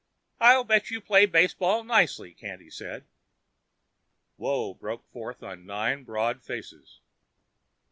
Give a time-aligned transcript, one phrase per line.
[0.39, 3.05] "I'll bet you play baseball nicely," Candy said.
[4.35, 7.01] Woe broke forth on nine broad faces.